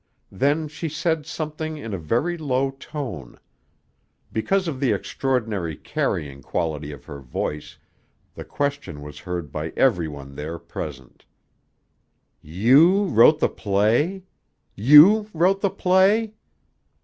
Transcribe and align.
Then 0.31 0.67
she 0.67 0.89
said 0.89 1.27
something 1.27 1.77
in 1.77 1.93
a 1.93 1.97
very 1.99 2.35
low 2.35 2.71
tone. 2.71 3.39
Because 4.33 4.67
of 4.67 4.79
the 4.79 4.93
extraordinary 4.93 5.75
carrying 5.77 6.41
quality 6.41 6.91
of 6.91 7.05
her 7.05 7.19
voice 7.19 7.77
the 8.33 8.43
question 8.43 9.03
was 9.03 9.19
heard 9.19 9.51
by 9.51 9.71
every 9.77 10.07
one 10.07 10.33
there 10.33 10.57
present: 10.57 11.25
"You 12.41 13.05
wrote 13.09 13.37
the 13.37 13.47
play? 13.47 14.23
You 14.73 15.29
wrote 15.35 15.61
the 15.61 15.69
play?" 15.69 16.33